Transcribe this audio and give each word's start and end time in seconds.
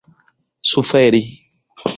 suferi 0.69 1.21